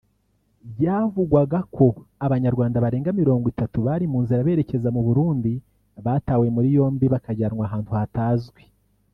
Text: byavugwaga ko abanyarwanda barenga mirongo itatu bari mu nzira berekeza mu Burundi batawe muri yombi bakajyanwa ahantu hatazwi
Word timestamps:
byavugwaga 0.73 1.59
ko 1.75 1.85
abanyarwanda 2.25 2.83
barenga 2.83 3.09
mirongo 3.21 3.45
itatu 3.53 3.77
bari 3.87 4.05
mu 4.11 4.19
nzira 4.23 4.45
berekeza 4.47 4.89
mu 4.95 5.01
Burundi 5.07 5.53
batawe 6.05 6.45
muri 6.55 6.67
yombi 6.77 7.05
bakajyanwa 7.13 7.63
ahantu 7.69 7.91
hatazwi 7.97 8.61